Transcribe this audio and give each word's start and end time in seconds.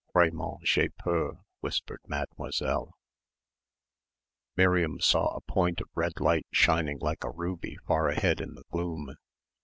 "Vraiment 0.15 0.57
j'ai 0.63 0.89
peur," 0.89 1.41
whispered 1.59 2.01
Mademoiselle. 2.07 2.97
Miriam 4.57 4.99
saw 4.99 5.27
a 5.35 5.41
point 5.41 5.79
of 5.79 5.91
red 5.93 6.19
light 6.19 6.47
shining 6.51 6.97
like 6.97 7.23
a 7.23 7.29
ruby 7.29 7.77
far 7.85 8.09
ahead 8.09 8.41
in 8.41 8.55
the 8.55 8.63
gloom. 8.71 9.13